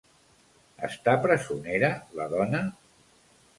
Està 0.87 1.13
presonera 1.27 1.93
la 2.23 2.29
dona? 2.35 2.65